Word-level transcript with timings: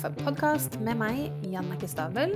kaffepodkast 0.00 0.78
med 0.80 0.96
meg, 0.96 1.18
Jannicke 1.44 1.88
Stabel, 1.88 2.30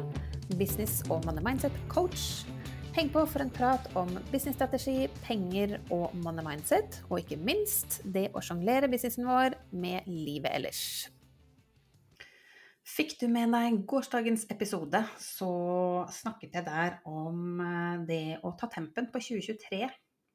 business- 0.59 1.01
og 1.09 1.23
money 1.25 1.41
mindset-coach. 1.47 2.45
Heng 2.93 3.09
på 3.09 3.23
for 3.25 3.41
en 3.41 3.53
prat 3.53 3.87
om 3.97 4.11
businessstrategi, 4.29 5.07
penger 5.25 5.79
og 5.95 6.13
money 6.27 6.45
mindset, 6.45 6.99
og 7.09 7.23
ikke 7.23 7.39
minst 7.41 8.03
det 8.05 8.27
å 8.37 8.43
sjonglere 8.45 8.91
businessen 8.93 9.25
vår 9.25 9.57
med 9.73 10.05
livet 10.11 10.53
ellers. 10.53 10.83
Fikk 12.85 13.17
du 13.23 13.31
med 13.33 13.57
deg 13.57 13.81
gårsdagens 13.89 14.45
episode, 14.53 15.01
så 15.17 15.53
snakket 16.13 16.61
jeg 16.61 16.69
der 16.69 16.99
om 17.09 17.65
eh, 17.65 18.05
det 18.05 18.25
å 18.45 18.53
ta 18.61 18.69
tempen 18.77 19.09
på 19.09 19.25
2023 19.25 19.89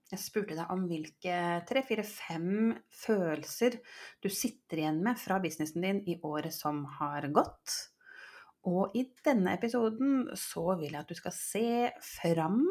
jeg 0.10 0.21
spurte 0.21 0.57
deg 0.57 0.71
om 0.73 0.88
hvilke 0.89 1.36
tre, 1.70 1.83
fire, 1.86 2.04
fem 2.06 2.74
følelser 2.96 3.78
du 4.24 4.29
sitter 4.33 4.82
igjen 4.82 5.04
med 5.06 5.20
fra 5.21 5.38
businessen 5.43 5.86
din 5.86 6.02
i 6.10 6.18
året 6.25 6.56
som 6.56 6.82
har 6.97 7.28
gått. 7.36 7.75
Og 8.69 8.96
i 8.97 9.06
denne 9.24 9.54
episoden 9.56 10.25
så 10.38 10.66
vil 10.80 10.92
jeg 10.92 11.04
at 11.04 11.11
du 11.11 11.18
skal 11.18 11.36
se 11.36 11.69
fram 12.04 12.64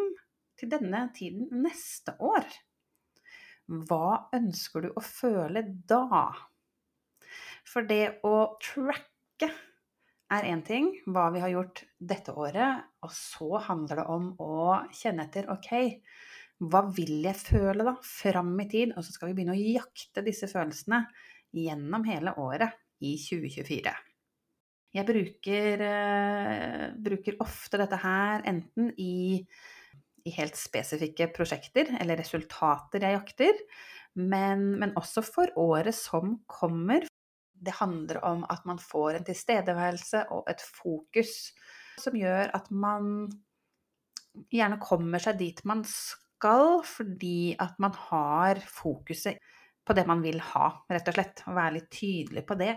til 0.59 0.73
denne 0.73 1.07
tiden 1.15 1.63
neste 1.63 2.17
år. 2.19 2.45
Hva 3.69 4.29
ønsker 4.35 4.87
du 4.87 4.93
å 4.97 5.05
føle 5.05 5.63
da? 5.89 6.25
For 7.69 7.87
det 7.87 8.19
å 8.27 8.35
tracke 8.65 9.51
er 10.33 10.49
én 10.51 10.63
ting, 10.65 10.91
hva 11.09 11.29
vi 11.33 11.41
har 11.41 11.53
gjort 11.53 11.85
dette 12.01 12.35
året, 12.37 12.85
og 13.05 13.13
så 13.15 13.61
handler 13.69 14.03
det 14.03 14.07
om 14.13 14.31
å 14.45 14.81
kjenne 14.93 15.29
etter 15.29 15.49
ok, 15.53 15.71
hva 16.59 16.83
vil 16.91 17.21
jeg 17.23 17.39
føle 17.39 17.87
da, 17.87 17.95
fram 18.03 18.53
i 18.63 18.67
tid? 18.71 18.93
Og 18.97 19.05
så 19.07 19.15
skal 19.15 19.31
vi 19.31 19.39
begynne 19.39 19.55
å 19.55 19.61
jakte 19.79 20.25
disse 20.27 20.49
følelsene 20.51 21.05
gjennom 21.55 22.05
hele 22.09 22.35
året 22.43 22.75
i 23.07 23.15
2024. 23.21 23.93
Jeg 24.99 25.07
bruker, 25.07 25.85
uh, 25.85 26.85
bruker 27.05 27.39
ofte 27.45 27.79
dette 27.79 28.01
her 28.03 28.43
enten 28.49 28.91
i, 28.99 29.39
i, 30.25 30.33
helt 30.35 30.59
spesifikke 30.59 31.29
prosjekter 31.37 31.93
eller 32.01 32.19
resultater 32.19 33.05
jeg 33.07 33.19
jakter, 33.19 33.63
men, 34.19 34.73
men 34.81 34.97
også 34.99 35.23
for 35.23 35.53
året 35.61 35.95
som 35.95 36.41
kommer. 36.51 37.07
Det 37.53 37.77
handler 37.79 38.23
om 38.27 38.43
at 38.51 38.65
man 38.67 38.81
får 38.83 39.19
en 39.19 39.29
tilstedeværelse 39.29 40.25
og 40.35 40.49
et 40.51 40.63
fokus 40.63 41.53
som 42.03 42.17
gjør 42.19 42.51
at 42.55 42.71
man 42.71 43.29
gjerne 44.55 44.79
kommer 44.83 45.23
seg 45.23 45.39
dit 45.41 45.63
man 45.67 45.83
skal 45.87 46.28
skal 46.39 46.83
fordi 46.87 47.57
at 47.59 47.79
man 47.83 47.95
har 48.09 48.63
fokuset 48.63 49.43
på 49.89 49.97
det 49.97 50.05
man 50.07 50.23
vil 50.23 50.39
ha, 50.53 50.71
rett 50.91 51.11
og 51.11 51.17
slett. 51.17 51.43
Og 51.49 51.57
være 51.57 51.79
litt 51.79 51.91
tydelig 51.93 52.45
på 52.47 52.57
det. 52.61 52.75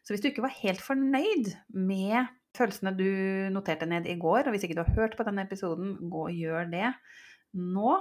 Så 0.00 0.14
hvis 0.14 0.22
du 0.24 0.30
ikke 0.30 0.46
var 0.46 0.56
helt 0.62 0.80
fornøyd 0.82 1.52
med 1.76 2.30
følelsene 2.56 2.94
du 2.96 3.10
noterte 3.54 3.86
ned 3.86 4.08
i 4.10 4.16
går, 4.18 4.48
og 4.48 4.54
hvis 4.54 4.64
ikke 4.66 4.78
du 4.78 4.82
har 4.82 4.96
hørt 4.96 5.16
på 5.18 5.26
denne 5.28 5.44
episoden, 5.46 5.94
gå 6.10 6.24
og 6.30 6.34
gjør 6.34 6.70
det 6.72 6.88
nå. 7.60 7.94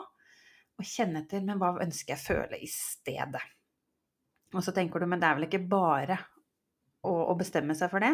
Og 0.80 0.88
kjenne 0.88 1.26
etter 1.26 1.44
men 1.44 1.60
hva 1.60 1.74
ønsker 1.84 2.16
jeg 2.16 2.24
føle 2.24 2.62
i 2.64 2.70
stedet. 2.72 3.44
Og 4.56 4.64
så 4.64 4.72
tenker 4.74 5.04
du 5.04 5.10
men 5.12 5.20
det 5.22 5.28
er 5.28 5.36
vel 5.38 5.50
ikke 5.50 5.66
bare 5.70 6.16
å, 7.04 7.12
å 7.12 7.36
bestemme 7.38 7.76
seg 7.78 7.92
for 7.92 8.02
det. 8.02 8.14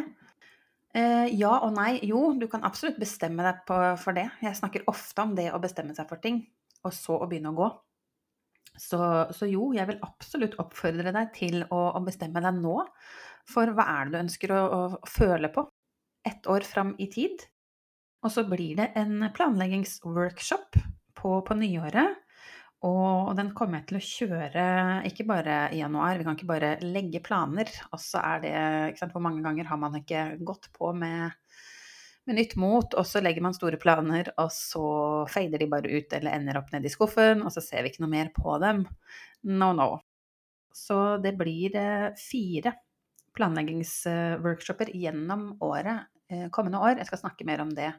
Eh, 0.97 1.29
ja 1.37 1.53
og 1.61 1.75
nei. 1.77 1.99
Jo, 2.09 2.31
du 2.33 2.49
kan 2.49 2.65
absolutt 2.65 2.97
bestemme 2.99 3.45
deg 3.45 3.61
på, 3.69 3.77
for 4.01 4.17
det. 4.17 4.25
Jeg 4.41 4.57
snakker 4.57 4.89
ofte 4.89 5.23
om 5.23 5.37
det 5.37 5.51
å 5.53 5.61
bestemme 5.61 5.93
seg 5.93 6.09
for 6.09 6.23
ting 6.25 6.41
og 6.85 6.93
så 6.93 7.17
å 7.19 7.27
begynne 7.29 7.51
å 7.53 7.57
gå. 7.57 7.69
Så, 8.75 8.99
så 9.31 9.47
jo, 9.47 9.69
jeg 9.75 9.87
vil 9.87 10.01
absolutt 10.03 10.57
oppfordre 10.59 11.13
deg 11.15 11.31
til 11.35 11.61
å, 11.69 11.81
å, 11.95 12.01
bestemme 12.03 12.43
deg 12.43 12.57
nå 12.59 12.75
for 13.47 13.71
hva 13.71 13.85
er 13.93 14.09
det 14.09 14.15
du 14.15 14.21
ønsker 14.25 14.51
å, 14.51 14.61
å 14.65 15.09
føle 15.09 15.51
på 15.53 15.63
ett 16.27 16.49
år 16.51 16.65
fram 16.67 16.95
i 16.99 17.07
tid. 17.11 17.45
Og 18.25 18.33
så 18.33 18.43
blir 18.49 18.79
det 18.79 18.89
en 18.99 19.29
planleggingsworkshop 19.31 20.79
på, 21.15 21.31
på 21.45 21.57
nyåret. 21.59 22.21
Og 22.85 23.31
den 23.37 23.53
kommer 23.57 23.79
jeg 23.79 23.87
til 23.89 23.97
å 23.97 24.05
kjøre 24.05 24.65
ikke 25.09 25.25
bare 25.29 25.59
i 25.73 25.79
januar, 25.79 26.19
vi 26.19 26.25
kan 26.27 26.35
ikke 26.37 26.49
bare 26.49 26.73
legge 26.83 27.21
planer. 27.23 27.69
Og 27.93 28.01
så 28.01 28.21
er 28.21 28.43
det 28.43 29.05
Hvor 29.13 29.23
mange 29.23 29.45
ganger 29.45 29.69
har 29.71 29.79
man 29.81 29.95
ikke 30.01 30.35
gått 30.45 30.69
på 30.75 30.91
med 30.97 31.31
med 32.25 32.39
nytt 32.39 32.55
mot, 32.59 32.95
og 32.97 33.05
så 33.07 33.21
legger 33.21 33.43
man 33.45 33.55
store 33.55 33.77
planer, 33.81 34.31
og 34.41 34.49
så 34.53 34.85
fader 35.31 35.61
de 35.61 35.69
bare 35.71 35.91
ut 35.91 36.15
eller 36.17 36.33
ender 36.33 36.59
opp 36.59 36.71
nedi 36.73 36.89
skuffen, 36.91 37.43
og 37.45 37.53
så 37.53 37.63
ser 37.63 37.85
vi 37.85 37.93
ikke 37.93 38.05
noe 38.05 38.13
mer 38.15 38.31
på 38.35 38.57
dem. 38.63 38.85
No, 39.45 39.71
no. 39.77 39.89
Så 40.75 41.17
det 41.23 41.35
blir 41.39 41.75
eh, 41.79 42.09
fire 42.19 42.75
planleggingsworkshoper 43.35 44.91
gjennom 44.95 45.53
året 45.63 46.07
eh, 46.31 46.47
kommende 46.53 46.81
år. 46.83 46.97
Jeg 46.99 47.09
skal 47.09 47.21
snakke 47.21 47.47
mer 47.47 47.63
om 47.63 47.71
det 47.75 47.91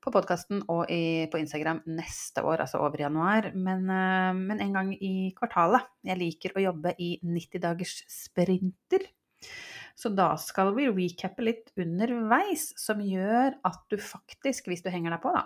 på 0.00 0.12
podkasten 0.14 0.62
og 0.72 0.88
i, 0.88 1.28
på 1.28 1.40
Instagram 1.42 1.82
neste 1.92 2.40
år, 2.46 2.62
altså 2.64 2.80
over 2.80 3.02
januar. 3.02 3.50
Men, 3.52 3.84
eh, 3.92 4.32
men 4.38 4.62
en 4.64 4.78
gang 4.78 4.94
i 4.96 5.32
kvartalet. 5.36 5.90
Jeg 6.06 6.22
liker 6.22 6.56
å 6.56 6.64
jobbe 6.70 6.94
i 6.98 7.16
90 7.20 7.66
dagers 7.66 7.98
sprinter. 8.08 9.10
Så 10.00 10.08
da 10.16 10.30
skal 10.40 10.72
vi 10.78 10.86
recappe 10.88 11.44
litt 11.44 11.72
underveis, 11.76 12.70
som 12.80 13.02
gjør 13.04 13.58
at 13.68 13.80
du 13.92 13.98
faktisk, 14.00 14.70
hvis 14.70 14.80
du 14.80 14.88
henger 14.88 15.12
deg 15.12 15.20
på, 15.20 15.32
da, 15.34 15.42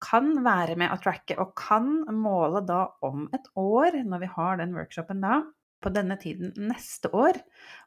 kan 0.00 0.30
være 0.44 0.78
med 0.80 0.94
å 0.94 1.00
tracke 1.02 1.36
og 1.42 1.52
kan 1.58 1.98
måle 2.16 2.62
da 2.64 2.86
om 3.04 3.26
et 3.36 3.50
år, 3.60 4.00
når 4.08 4.22
vi 4.22 4.30
har 4.38 4.62
den 4.62 4.72
workshopen 4.78 5.20
da, 5.20 5.42
på 5.82 5.92
denne 5.92 6.16
tiden 6.22 6.54
neste 6.70 7.10
år, 7.12 7.36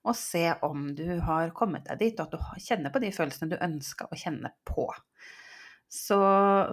og 0.06 0.18
se 0.20 0.44
om 0.68 0.92
du 0.94 1.08
har 1.26 1.56
kommet 1.58 1.88
deg 1.90 2.04
dit, 2.04 2.20
og 2.20 2.28
at 2.28 2.36
du 2.36 2.62
kjenner 2.68 2.94
på 2.94 3.02
de 3.02 3.10
følelsene 3.16 3.56
du 3.56 3.58
ønska 3.58 4.10
å 4.12 4.20
kjenne 4.20 4.54
på. 4.68 4.86
Så, 5.90 6.20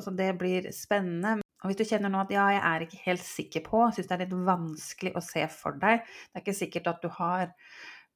så, 0.03 0.13
det 0.19 0.33
blir 0.41 0.69
spennende. 0.75 1.39
Og 1.63 1.71
hvis 1.71 1.79
du 1.79 1.87
kjenner 1.87 2.11
nå 2.11 2.21
at 2.25 2.33
ja, 2.35 2.51
jeg 2.57 2.63
er 2.69 2.85
ikke 2.85 3.03
helt 3.05 3.25
sikker 3.25 3.65
på, 3.65 3.83
syns 3.95 4.11
det 4.11 4.17
er 4.17 4.25
litt 4.25 4.39
vanskelig 4.49 5.13
å 5.17 5.25
se 5.25 5.47
for 5.53 5.79
deg, 5.81 6.03
det 6.03 6.41
er 6.41 6.45
ikke 6.45 6.59
sikkert 6.59 6.91
at 6.91 7.05
du 7.05 7.13
har 7.21 7.53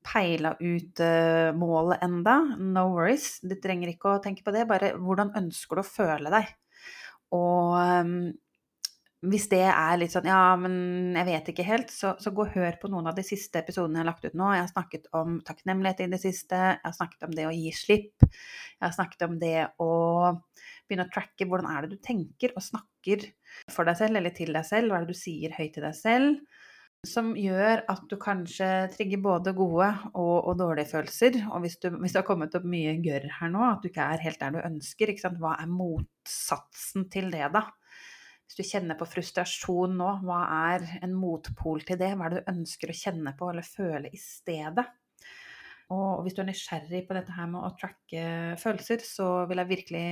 peila 0.07 0.55
ut 0.61 1.03
uh, 1.03 1.51
målet 1.59 2.05
enda. 2.07 2.39
No 2.63 2.89
worries, 2.95 3.37
du 3.43 3.57
trenger 3.61 3.91
ikke 3.93 4.15
å 4.15 4.23
tenke 4.25 4.47
på 4.47 4.55
det. 4.55 4.67
Bare 4.71 4.95
hvordan 5.01 5.35
ønsker 5.39 5.79
du 5.79 5.83
å 5.83 5.89
føle 5.89 6.33
deg? 6.33 6.51
Og 7.35 7.75
um, 7.77 8.19
hvis 9.27 9.49
det 9.51 9.63
er 9.65 9.97
litt 9.99 10.13
sånn 10.13 10.29
ja, 10.29 10.41
men 10.61 11.17
jeg 11.17 11.27
vet 11.27 11.49
ikke 11.51 11.67
helt, 11.67 11.91
så, 11.91 12.13
så, 12.23 12.31
gå 12.37 12.45
og 12.45 12.53
hør 12.55 12.77
på 12.81 12.91
noen 12.93 13.09
av 13.11 13.17
de 13.17 13.25
siste 13.27 13.59
episodene 13.63 13.99
jeg 13.99 14.05
har 14.05 14.11
lagt 14.11 14.27
ut 14.27 14.37
nå. 14.39 14.51
Jeg 14.55 14.63
har 14.63 14.71
snakket 14.71 15.09
om 15.17 15.39
takknemlighet 15.47 16.05
i 16.05 16.11
det 16.13 16.21
siste, 16.23 16.61
jeg 16.77 16.85
har 16.85 16.95
snakket 16.95 17.27
om 17.27 17.35
det 17.35 17.49
å 17.49 17.55
gi 17.55 17.73
slipp. 17.75 18.27
Jeg 18.27 18.85
har 18.85 18.95
snakket 18.95 19.27
om 19.27 19.39
det 19.41 19.57
å 19.83 19.91
begynne 20.87 21.09
å 21.09 21.15
tracke 21.15 21.49
hvordan 21.49 21.73
er 21.73 21.87
det 21.87 21.97
du 21.97 22.05
tenker 22.05 22.55
og 22.55 22.63
snakker 22.63 23.27
for 23.73 23.89
deg 23.89 23.99
selv 23.99 24.21
eller 24.21 24.37
til 24.37 24.53
deg 24.55 24.69
selv. 24.69 24.93
Hva 24.93 25.01
er 25.01 25.07
det 25.09 25.17
du 25.17 25.23
sier 25.25 25.57
høyt 25.57 25.75
til 25.75 25.89
deg 25.89 25.99
selv? 25.99 26.63
Som 27.09 27.33
gjør 27.39 27.85
at 27.91 28.05
du 28.11 28.17
kanskje 28.21 28.69
trigger 28.93 29.23
både 29.25 29.55
gode 29.57 29.89
og, 30.13 30.37
og 30.49 30.59
dårlige 30.61 30.91
følelser. 30.91 31.39
Og 31.53 31.65
hvis, 31.65 31.79
du, 31.83 31.89
hvis, 31.95 32.13
det 32.15 32.21
har 32.21 32.29
kommet 32.29 32.55
opp 32.59 32.67
mye 32.69 32.97
gørr 33.05 33.29
her 33.39 33.53
nå, 33.53 33.63
at 33.69 33.83
du 33.83 33.91
ikke 33.91 34.07
er 34.15 34.25
helt 34.25 34.43
der 34.43 34.57
du 34.57 34.61
ønsker, 34.63 35.15
hva 35.41 35.57
er 35.57 35.71
motsatsen 35.71 37.09
til 37.13 37.31
det, 37.35 37.47
da? 37.55 37.67
Hvis 38.47 38.61
du 38.61 38.69
kjenner 38.69 38.99
på 38.99 39.09
frustrasjon 39.11 39.97
nå, 39.99 40.11
hva 40.27 40.43
er 40.71 40.85
en 41.03 41.17
motpol 41.19 41.83
til 41.87 41.99
det? 41.99 42.13
Hva 42.15 42.29
er 42.29 42.37
det 42.37 42.45
du 42.45 42.53
ønsker 42.53 42.93
å 42.93 42.99
kjenne 42.99 43.35
på 43.39 43.51
eller 43.51 43.67
føle 43.67 44.13
i 44.13 44.21
stedet? 44.23 44.87
Og 45.95 46.23
hvis 46.23 46.35
du 46.35 46.43
er 46.43 46.51
nysgjerrig 46.51 47.05
på 47.07 47.15
dette 47.15 47.35
her 47.35 47.49
med 47.51 47.63
å 47.63 47.75
tracke 47.79 48.27
følelser, 48.59 49.03
så 49.07 49.29
vil 49.51 49.63
jeg 49.63 49.71
virkelig 49.71 50.07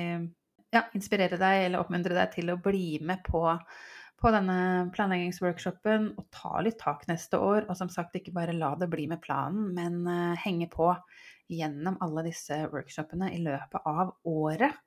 ja, 0.75 0.83
inspirere 0.99 1.39
deg 1.39 1.69
eller 1.69 1.83
oppmuntre 1.83 2.17
deg 2.17 2.35
til 2.35 2.51
å 2.51 2.61
bli 2.63 2.99
med 3.07 3.23
på 3.27 3.43
på 4.25 4.33
denne 4.33 4.89
planleggingsworkshopen 4.95 6.07
og 6.17 6.25
ta 6.33 6.63
litt 6.65 6.79
tak 6.81 7.05
neste 7.11 7.37
år. 7.37 7.67
Og 7.69 7.77
som 7.77 7.91
sagt, 7.93 8.17
ikke 8.17 8.33
bare 8.37 8.57
la 8.57 8.73
det 8.81 8.89
bli 8.93 9.05
med 9.11 9.21
planen, 9.25 9.75
men 9.77 10.01
uh, 10.09 10.33
henge 10.41 10.71
på 10.73 10.89
gjennom 11.53 11.99
alle 12.05 12.25
disse 12.31 12.63
workshopene 12.73 13.29
i 13.37 13.43
løpet 13.45 13.85
av 13.85 14.15
året. 14.31 14.81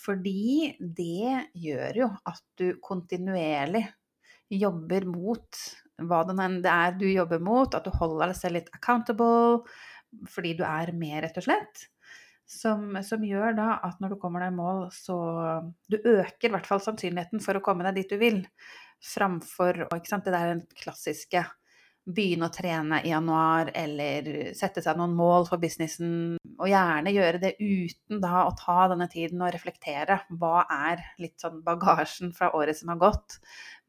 Fordi 0.00 0.78
det 0.80 1.50
gjør 1.60 2.00
jo 2.04 2.08
at 2.30 2.44
du 2.56 2.70
kontinuerlig 2.80 3.84
jobber 4.50 5.04
mot 5.06 5.60
hva 6.00 6.22
det 6.24 6.70
er 6.72 6.94
du 6.96 7.04
jobber 7.10 7.42
mot, 7.44 7.74
at 7.76 7.84
du 7.84 7.92
holder 7.92 8.30
deg 8.30 8.38
selv 8.38 8.56
litt 8.56 8.72
accountable 8.72 9.60
fordi 10.30 10.56
du 10.58 10.64
er 10.66 10.90
med, 10.96 11.20
rett 11.22 11.36
og 11.38 11.44
slett. 11.44 11.84
Som, 12.50 12.96
som, 13.06 13.22
gjør 13.22 13.54
da 13.54 13.76
at 13.86 14.00
når 14.02 14.14
du 14.16 14.18
kommer 14.18 14.42
deg 14.42 14.50
i 14.50 14.56
mål, 14.56 14.88
så 14.90 15.16
Du 15.86 16.00
øker 16.00 16.48
i 16.48 16.52
hvert 16.56 16.66
fall 16.66 16.82
sannsynligheten 16.82 17.42
for 17.44 17.54
å 17.54 17.62
komme 17.62 17.86
deg 17.86 18.00
dit 18.00 18.10
du 18.10 18.18
vil, 18.18 18.40
framfor 19.00 19.84
ikke 19.86 20.10
sant, 20.10 20.26
det 20.26 20.34
der 20.34 20.64
klassiske 20.82 21.44
begynne 22.10 22.48
å 22.48 22.52
trene 22.52 23.00
i 23.04 23.12
januar, 23.12 23.70
eller 23.76 24.52
sette 24.56 24.82
seg 24.82 24.98
noen 24.98 25.12
mål 25.16 25.46
for 25.48 25.62
businessen, 25.62 26.38
og 26.56 26.68
gjerne 26.68 27.12
gjøre 27.14 27.40
det 27.42 27.52
uten 27.60 28.22
da 28.22 28.44
å 28.46 28.54
ta 28.58 28.88
denne 28.90 29.06
tiden 29.12 29.42
og 29.44 29.52
reflektere. 29.54 30.20
Hva 30.40 30.64
er 30.90 31.04
litt 31.22 31.38
sånn 31.42 31.60
bagasjen 31.66 32.34
fra 32.36 32.50
året 32.56 32.80
som 32.80 32.92
har 32.92 33.00
gått? 33.00 33.38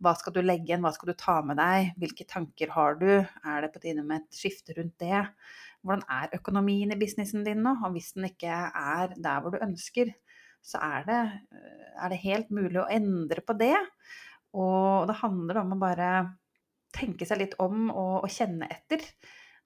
Hva 0.01 0.13
skal 0.19 0.35
du 0.35 0.41
legge 0.43 0.69
igjen, 0.69 0.83
hva 0.85 0.93
skal 0.95 1.11
du 1.11 1.17
ta 1.17 1.39
med 1.45 1.59
deg, 1.61 1.91
hvilke 2.01 2.27
tanker 2.29 2.75
har 2.75 2.99
du, 3.01 3.09
er 3.23 3.65
det 3.65 3.71
på 3.73 3.83
tide 3.83 4.05
med 4.05 4.21
et 4.21 4.41
skifte 4.43 4.77
rundt 4.77 4.97
det? 5.01 5.25
Hvordan 5.81 6.03
er 6.13 6.35
økonomien 6.37 6.93
i 6.93 6.99
businessen 6.99 7.45
din 7.45 7.63
nå? 7.65 7.75
Og 7.81 7.95
hvis 7.95 8.11
den 8.17 8.27
ikke 8.29 8.51
er 8.51 9.15
der 9.17 9.41
hvor 9.41 9.55
du 9.55 9.61
ønsker, 9.61 10.13
så 10.61 10.77
er 10.85 11.07
det, 11.07 11.21
er 11.97 12.13
det 12.13 12.21
helt 12.21 12.51
mulig 12.53 12.77
å 12.83 12.89
endre 12.91 13.41
på 13.45 13.55
det. 13.57 13.75
Og 14.53 15.07
det 15.09 15.21
handler 15.23 15.63
om 15.63 15.73
å 15.73 15.81
bare 15.81 16.11
tenke 16.93 17.25
seg 17.25 17.39
litt 17.41 17.55
om 17.63 17.87
og, 17.89 18.27
og 18.27 18.29
kjenne 18.29 18.67
etter 18.69 19.05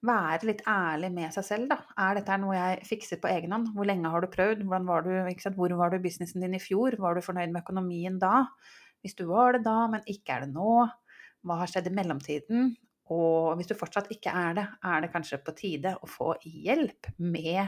være 0.06 0.48
litt 0.50 0.62
ærlig 0.68 1.10
med 1.14 1.34
seg 1.34 1.46
selv, 1.46 1.68
da. 1.72 1.78
Er 1.98 2.18
dette 2.18 2.38
noe 2.40 2.56
jeg 2.56 2.88
fikser 2.88 3.20
på 3.22 3.30
egen 3.32 3.54
hånd? 3.54 3.70
Hvor 3.74 3.88
lenge 3.88 4.10
har 4.12 4.22
du 4.22 4.30
prøvd? 4.32 4.64
Var 4.68 5.06
du, 5.06 5.12
Hvor 5.56 5.76
var 5.80 5.90
du 5.90 5.98
i 5.98 6.04
businessen 6.04 6.44
din 6.44 6.56
i 6.56 6.62
fjor? 6.62 6.98
Var 7.00 7.14
du 7.14 7.24
fornøyd 7.24 7.52
med 7.52 7.62
økonomien 7.64 8.18
da? 8.22 8.46
Hvis 9.02 9.16
du 9.18 9.26
var 9.28 9.56
det 9.56 9.64
da, 9.66 9.86
men 9.90 10.04
ikke 10.06 10.36
er 10.36 10.46
det 10.46 10.54
nå, 10.54 10.86
hva 11.46 11.60
har 11.60 11.70
skjedd 11.70 11.90
i 11.90 11.94
mellomtiden? 11.94 12.74
Og 13.14 13.54
hvis 13.58 13.70
du 13.70 13.76
fortsatt 13.78 14.10
ikke 14.12 14.32
er 14.34 14.56
det, 14.58 14.66
er 14.86 15.04
det 15.04 15.12
kanskje 15.12 15.42
på 15.44 15.54
tide 15.58 15.94
å 16.02 16.08
få 16.10 16.34
hjelp 16.42 17.12
med 17.22 17.62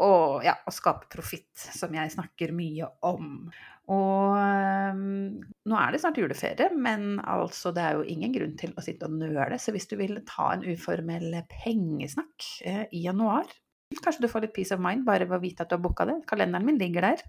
å, 0.00 0.12
ja, 0.44 0.54
å 0.64 0.72
skape 0.72 1.10
profitt, 1.12 1.52
som 1.56 1.92
jeg 1.94 2.12
snakker 2.14 2.54
mye 2.56 2.88
om. 3.06 3.50
Og 3.90 4.36
um, 4.38 5.40
nå 5.66 5.80
er 5.80 5.92
det 5.92 6.00
snart 6.02 6.20
juleferie, 6.20 6.70
men 6.72 7.18
altså 7.20 7.72
det 7.74 7.84
er 7.84 7.98
jo 7.98 8.06
ingen 8.06 8.32
grunn 8.36 8.54
til 8.60 8.72
å 8.76 8.84
sitte 8.84 9.08
og 9.08 9.18
nøle. 9.18 9.58
Så 9.58 9.74
hvis 9.74 9.90
du 9.90 9.96
vil 10.00 10.20
ta 10.28 10.52
en 10.54 10.64
uformell 10.64 11.34
pengesnakk 11.50 12.46
eh, 12.70 12.84
i 12.94 13.02
januar, 13.08 13.50
kanskje 13.98 14.22
du 14.22 14.28
får 14.30 14.44
litt 14.44 14.54
peace 14.54 14.74
of 14.74 14.82
mind 14.82 15.02
bare 15.06 15.26
ved 15.26 15.38
å 15.38 15.42
vite 15.42 15.64
at 15.64 15.70
du 15.70 15.74
har 15.74 15.82
booka 15.82 16.06
det. 16.06 16.20
Kalenderen 16.30 16.66
min 16.68 16.78
ligger 16.78 17.08
der. 17.08 17.24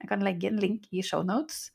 Jeg 0.00 0.08
kan 0.08 0.24
legge 0.24 0.48
en 0.48 0.62
link 0.62 0.88
i 0.90 1.04
shownotes. 1.04 1.70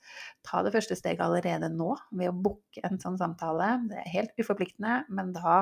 Ta 0.47 0.63
det 0.65 0.73
første 0.73 0.97
steget 0.97 1.21
allerede 1.21 1.69
nå 1.73 1.93
ved 2.09 2.31
å 2.31 2.35
booke 2.47 2.81
en 2.87 2.97
sånn 3.01 3.19
samtale. 3.21 3.75
Det 3.91 4.01
er 4.01 4.11
helt 4.15 4.41
uforpliktende, 4.41 5.03
men 5.13 5.31
da 5.37 5.61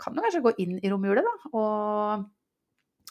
kan 0.00 0.16
du 0.16 0.22
kanskje 0.24 0.44
gå 0.46 0.56
inn 0.64 0.78
i 0.80 0.90
romjulet, 0.92 1.26
da. 1.26 1.52
og 1.52 2.26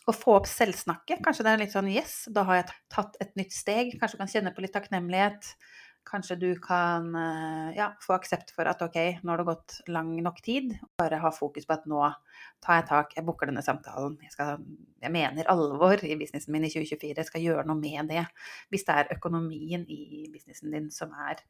og 0.07 0.15
få 0.15 0.37
opp 0.37 0.45
selvsnakket. 0.47 1.19
Kanskje 1.23 1.43
det 1.43 1.51
er 1.51 1.59
litt 1.59 1.73
sånn 1.73 1.89
yes, 1.91 2.13
da 2.31 2.45
har 2.47 2.61
jeg 2.61 2.67
tatt 2.93 3.17
et 3.23 3.33
nytt 3.39 3.51
steg. 3.51 3.89
Kanskje 3.99 4.15
du 4.15 4.21
kan 4.21 4.31
kjenne 4.31 4.53
på 4.55 4.63
litt 4.63 4.71
takknemlighet. 4.75 5.49
Kanskje 6.07 6.37
du 6.39 6.47
kan 6.63 7.09
eh, 7.15 7.75
ja, 7.75 7.89
få 8.01 8.13
aksept 8.15 8.53
for 8.55 8.69
at 8.69 8.79
ok, 8.83 8.95
nå 9.23 9.33
har 9.33 9.41
det 9.41 9.47
gått 9.49 9.75
lang 9.91 10.13
nok 10.23 10.39
tid. 10.45 10.71
Bare 11.01 11.19
ha 11.19 11.31
fokus 11.35 11.67
på 11.67 11.75
at 11.75 11.87
nå 11.89 11.99
tar 12.63 12.79
jeg 12.79 12.87
tak, 12.87 13.15
jeg 13.17 13.25
booker 13.27 13.51
denne 13.51 13.63
samtalen. 13.65 14.15
Jeg, 14.23 14.31
skal, 14.35 14.63
jeg, 15.03 15.11
mener 15.13 15.49
alvor 15.51 15.99
i 16.07 16.15
businessen 16.19 16.55
min 16.55 16.67
i 16.67 16.71
2024. 16.71 17.11
Jeg 17.11 17.29
skal 17.29 17.43
gjøre 17.43 17.65
noe 17.67 17.79
med 17.81 18.13
det. 18.13 18.23
Hvis 18.71 18.87
det 18.87 18.95
er 18.95 19.15
økonomien 19.17 19.83
i 19.91 20.27
businessen 20.31 20.71
din 20.71 20.87
som 20.95 21.11
er 21.27 21.43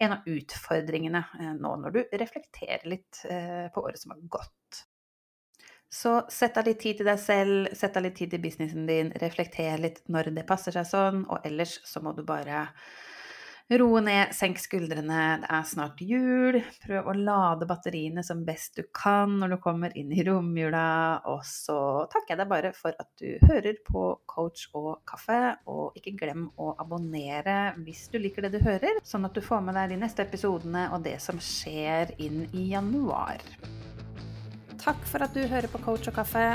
en 0.00 0.16
av 0.16 0.30
utfordringene 0.30 1.24
eh, 1.40 1.56
nå 1.58 1.74
når 1.82 1.98
du 1.98 2.04
reflekterer 2.22 2.88
litt 2.88 3.26
eh, 3.28 3.66
på 3.74 3.84
året 3.84 4.00
som 4.00 4.16
har 4.16 4.24
gått. 4.38 4.86
Så 5.88 6.22
sett 6.32 6.56
av 6.60 6.66
litt 6.68 6.80
tid 6.80 6.98
til 7.00 7.08
deg 7.08 7.20
selv, 7.20 7.68
sett 7.76 7.96
av 7.96 8.04
litt 8.04 8.16
tid 8.16 8.32
til 8.32 8.42
businessen 8.44 8.88
din, 8.88 9.12
reflekter 9.20 9.80
litt 9.80 10.02
når 10.12 10.32
det 10.36 10.44
passer 10.48 10.74
seg 10.76 10.84
sånn, 10.88 11.22
og 11.32 11.44
ellers 11.48 11.78
så 11.88 12.02
må 12.04 12.12
du 12.16 12.20
bare 12.28 12.66
roe 13.76 14.00
ned, 14.00 14.30
senk 14.32 14.56
skuldrene, 14.62 15.22
det 15.42 15.48
er 15.52 15.64
snart 15.68 15.98
jul, 16.00 16.56
prøv 16.80 17.10
å 17.10 17.14
lade 17.16 17.68
batteriene 17.68 18.22
som 18.24 18.40
best 18.46 18.78
du 18.78 18.86
kan 18.96 19.34
når 19.42 19.52
du 19.52 19.56
kommer 19.60 19.92
inn 19.98 20.12
i 20.14 20.24
romjula, 20.24 21.20
og 21.28 21.44
så 21.44 21.76
takker 22.08 22.32
jeg 22.32 22.40
deg 22.40 22.48
bare 22.54 22.72
for 22.76 22.96
at 22.96 23.10
du 23.20 23.36
hører 23.44 23.76
på 23.84 24.06
Coach 24.30 24.70
og 24.78 25.02
kaffe, 25.08 25.40
og 25.68 25.98
ikke 26.00 26.16
glem 26.16 26.46
å 26.56 26.70
abonnere 26.80 27.74
hvis 27.84 28.06
du 28.08 28.16
liker 28.22 28.46
det 28.46 28.56
du 28.56 28.64
hører, 28.64 29.02
sånn 29.04 29.28
at 29.28 29.36
du 29.36 29.44
får 29.44 29.60
med 29.66 29.76
deg 29.76 29.92
de 29.92 30.00
neste 30.00 30.24
episodene 30.24 30.88
og 30.96 31.04
det 31.04 31.18
som 31.20 31.36
skjer 31.36 32.16
inn 32.24 32.46
i 32.56 32.70
januar. 32.72 33.44
Takk 34.78 35.00
for 35.10 35.20
at 35.26 35.34
du 35.36 35.42
hører 35.44 35.68
på 35.68 35.80
Coach 35.84 36.08
og 36.08 36.16
kaffe. 36.16 36.54